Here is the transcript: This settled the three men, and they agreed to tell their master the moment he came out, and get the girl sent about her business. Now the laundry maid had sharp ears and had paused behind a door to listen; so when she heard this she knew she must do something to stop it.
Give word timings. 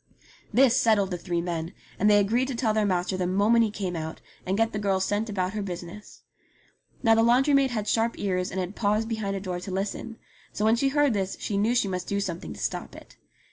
This 0.51 0.75
settled 0.75 1.11
the 1.11 1.17
three 1.19 1.41
men, 1.41 1.73
and 1.99 2.09
they 2.09 2.17
agreed 2.17 2.47
to 2.47 2.55
tell 2.55 2.73
their 2.73 2.87
master 2.87 3.17
the 3.17 3.27
moment 3.27 3.63
he 3.65 3.69
came 3.69 3.95
out, 3.95 4.19
and 4.47 4.57
get 4.57 4.73
the 4.73 4.79
girl 4.79 4.99
sent 4.99 5.29
about 5.29 5.53
her 5.53 5.61
business. 5.61 6.23
Now 7.03 7.13
the 7.13 7.21
laundry 7.21 7.53
maid 7.53 7.69
had 7.69 7.87
sharp 7.87 8.17
ears 8.17 8.49
and 8.49 8.59
had 8.59 8.75
paused 8.75 9.07
behind 9.07 9.35
a 9.35 9.39
door 9.39 9.59
to 9.59 9.69
listen; 9.69 10.17
so 10.53 10.65
when 10.65 10.75
she 10.75 10.87
heard 10.89 11.13
this 11.13 11.37
she 11.39 11.55
knew 11.55 11.75
she 11.75 11.87
must 11.87 12.07
do 12.07 12.19
something 12.19 12.51
to 12.51 12.59
stop 12.59 12.95
it. 12.95 13.17